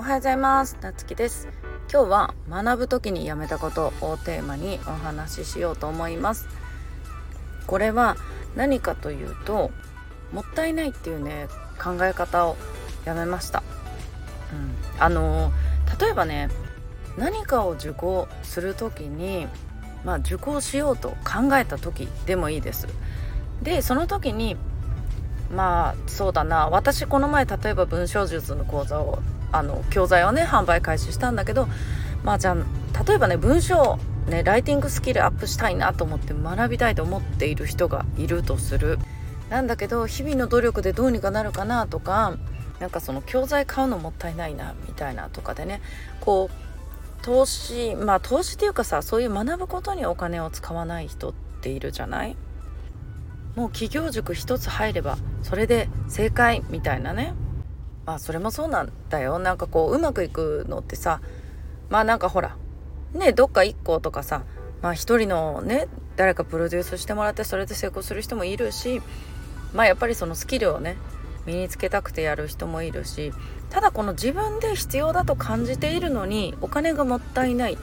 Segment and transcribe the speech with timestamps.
[0.00, 0.78] はようございます。
[0.80, 1.46] なつきです。
[1.92, 6.48] 今日は学ぶ時にやめたことをテーマにお話ししようと思います。
[7.66, 8.16] これは
[8.56, 9.70] 何かというと
[10.32, 11.48] もったいないっていうね
[11.78, 12.56] 考え方を
[13.04, 13.62] やめました、
[14.52, 15.52] うん、あの
[16.00, 16.48] 例えばね
[17.18, 19.48] 何かを受講する時に
[20.02, 22.88] まあ受講しようと考えた時でもいいです。
[23.62, 24.56] でその時に
[25.54, 26.68] まあそうだな。
[26.68, 29.18] 私この前例えば文章術の講座を
[29.52, 31.68] あの教材をね販売開始したんだけど
[32.24, 38.98] まあじゃあ例えばね文章ねライティングスキルアップしたいなと思って学びたいと思っている人がいるとする。
[39.50, 42.36] なんだけど日々の努力でどうにかなるかなとか
[42.80, 45.82] なんかその教材買うのもったいないなみたいなとかでね
[46.20, 52.34] こう投資まあ投資っていうかさそういう学ぶことにお金を使わない人っているじゃない？
[53.56, 57.34] もう企業塾一つ入ればそれで正解みたいなね。
[58.06, 59.38] まあそれもそうなんだよ。
[59.38, 61.20] なんかこううまくいくのってさ
[61.90, 62.56] まあなんかほら
[63.14, 64.44] ねどっか1個とかさ
[64.80, 69.00] まあ一人のね誰かプロデュースしてもらってそれで成功する人もいるし
[69.72, 70.96] まあやっぱりそのスキルをね
[71.46, 73.32] 身につけたくてやる人もいるし
[73.70, 77.76] ただこの自分で必要だと感じているのにお金がもったいないっ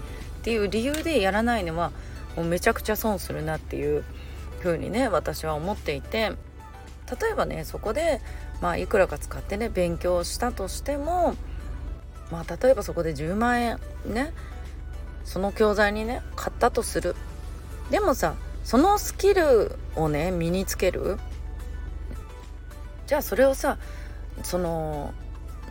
[0.44, 1.92] ていう理由でやらないのは
[2.36, 4.04] もうめちゃくちゃ損するなっていう
[4.60, 6.32] 風にね私は思っていて
[7.20, 8.22] 例えばねそこで
[8.62, 11.36] まあいくらか使ってね勉強したとしても
[12.32, 14.34] まあ例えばそこで10万円ね
[15.24, 17.16] その教材にね買ったとする
[17.90, 21.18] でもさそのスキルをね身につける
[23.08, 23.78] じゃあそれをさ
[24.44, 25.14] その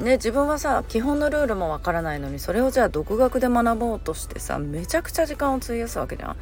[0.01, 6.37] ね自分はさ基本のルールもわからないのにそれをじゃあ独学で学ぼうとしてさめちゃくちゃ時間を費やすわけじゃん。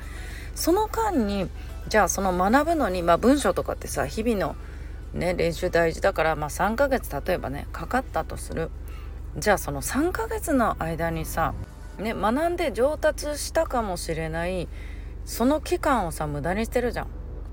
[0.55, 1.49] その間に
[1.89, 4.57] じゃあその学ぶのに、まあ、文章とかってさ日々の、
[5.15, 8.71] ね、練習大事だから、まあ、3ヶ月例えばねかかったとする
[9.37, 11.55] じゃあその3ヶ月の間にさ、
[11.99, 14.69] ね、学んで上達したかもしれない
[15.25, 17.09] その期間をさ無駄にしてるじゃん。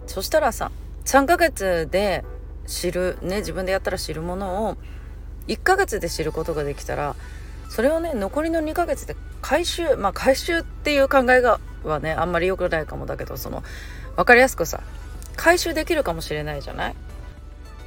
[0.05, 0.71] そしたらさ
[1.05, 2.23] 3ヶ月で
[2.67, 4.77] 知るね自分でやったら知るものを
[5.47, 7.15] 1ヶ月で知ることができたら
[7.69, 13.63] それをね残りの2ヶ月で回収まあ回収っていう考えがはねあんまり良くないかもだけどその
[14.15, 14.81] 分かりやすくさ
[15.35, 16.95] 回収できるかもしれないじゃない、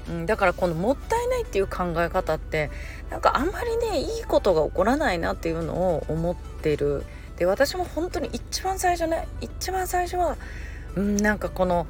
[0.08, 2.70] うん、だからこのもったいないっていう考え方って
[3.10, 7.04] なんかあんまりねいいことが起こらないなっていうのを思ってる。
[7.36, 10.38] で私も本当に一番最初ね一番最初は、
[10.94, 11.86] うん、なんかこの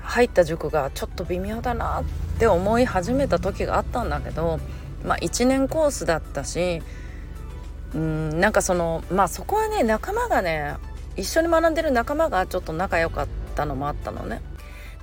[0.00, 2.04] 入った塾がちょっと微妙だなっ
[2.38, 4.60] て思い始めた時があったんだけど
[5.04, 6.80] まあ1年コースだったし
[7.94, 10.76] うんなんかそのまあそこはね仲間がね
[11.16, 14.40] 一緒に学んでる仲間がちょっと仲良かったのもあったのね。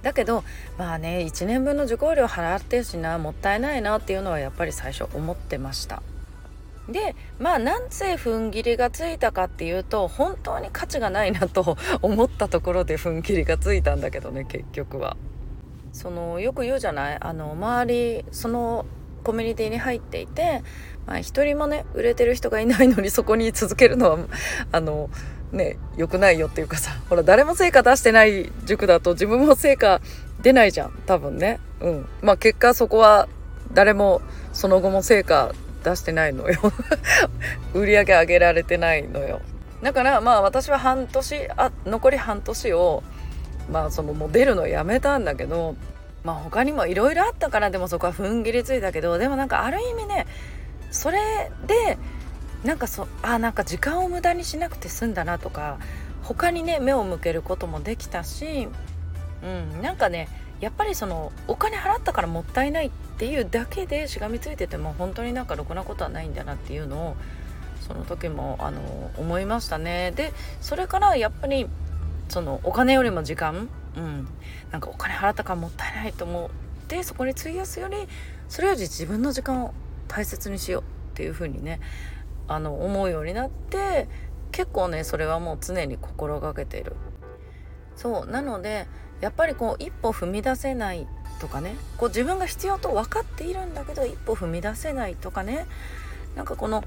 [0.01, 0.43] だけど
[0.77, 6.01] まあね1年分の受講料払ってるしなもったいないなっていうのはやっぱり最初思ってました。
[6.89, 15.15] でまあなんせ踏ん切りがついたかっていうと本当に価値がないなと 思ったところで踏ん切りがついたんだけどね結局は。
[15.93, 17.17] そのよく言うじゃない？
[17.19, 18.85] あの周りその
[19.23, 20.63] コミュニティに入っていて、
[21.05, 24.17] まあ、一人もね売れてる人がいないのにそこに続けるのは
[24.71, 25.09] あの
[25.51, 30.01] ね良くないよっていうかさほら誰も成果出してない塾だと自分も成果
[30.41, 31.59] 出ないじゃん多分ね。
[31.81, 32.07] うん。
[32.21, 33.27] まあ結果そこは
[33.73, 34.21] 誰も
[34.53, 35.53] その後も成果
[35.83, 36.59] 出してないのよ。
[37.73, 39.41] 売り上げ上げられてないのよ。
[39.81, 43.03] だからまあ私は半年あ残り半年を
[43.71, 45.75] まあそのもう出るのやめたんだけど
[46.23, 50.27] まあ他にもいろいろあったからでもそこは踏ん切りついたけどでもなんかある意味ね
[50.91, 51.97] それで
[52.63, 55.79] なんかそあなんか時間を無駄にしなくて済んだなとか
[56.23, 58.67] 他にね目を向けることもできたし、
[59.43, 60.27] うん、なんかね
[60.59, 67.15] やっぱりそのお金払ったからもったいないっていうだけでしがみついてても本当になんかろくなことはないんだなっていうのを
[67.87, 70.11] その時もあの思いましたね。
[70.11, 71.67] でそれからやっぱり
[72.29, 73.67] そのお金よりも時間、
[73.97, 74.27] うん、
[74.71, 77.97] なんかお金払ったからもったいないと思ってそこに費やすより
[78.47, 79.73] それより自分の時間を
[80.07, 80.85] 大切にしようっ
[81.15, 81.79] ていう風にね
[82.53, 84.07] あの思うようになって
[84.51, 86.95] 結構ねそれはもう常に心がけてる
[87.95, 88.87] そうなので
[89.21, 91.07] やっぱりこう一歩踏み出せない
[91.39, 95.65] とかねこう自分が必要と分かっているんだけど一歩踏み出せないとかね
[96.35, 96.83] なんかこの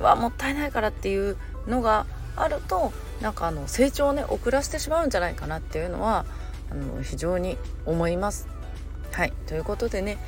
[0.00, 2.06] わもったいないからっていうのが
[2.36, 6.24] あるとなんかあの成長をね遅らせてしまうんじゃないかなっていうのは
[6.70, 8.48] あの非常に思います。
[9.12, 10.18] はいということでね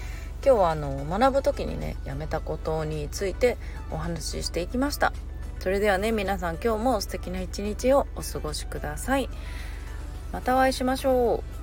[0.44, 3.56] 今日はあの学ぶ時にねやめたことについて
[3.90, 5.14] お話ししていきました。
[5.58, 9.30] それではね皆さん今日も素敵な一日をお過ごしください。
[10.32, 11.53] またお会いしましょう。